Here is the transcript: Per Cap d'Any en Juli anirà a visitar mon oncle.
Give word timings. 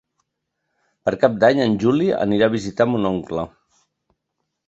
Per 1.09 1.13
Cap 1.23 1.35
d'Any 1.43 1.61
en 1.65 1.75
Juli 1.83 2.09
anirà 2.23 2.49
a 2.49 2.53
visitar 2.55 2.87
mon 2.93 3.05
oncle. 3.13 3.47